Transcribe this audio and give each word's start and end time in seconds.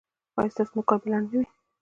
ایا 0.39 0.51
ستاسو 0.53 0.73
نوکان 0.77 0.97
به 1.01 1.07
لنډ 1.11 1.27
نه 1.31 1.37
وي؟ 1.39 1.45